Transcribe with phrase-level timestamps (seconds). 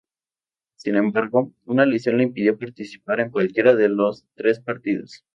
[0.77, 5.23] Sin embargo, una lesión le impidió participar en cualquiera de los tres partidos.